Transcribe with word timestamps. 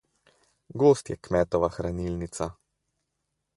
Gozd 0.83 1.11
je 1.13 1.17
kmetova 1.27 1.71
hranilnica. 1.77 2.51